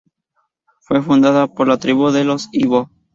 [0.79, 2.89] Fue fundada por la tribu de los ibo.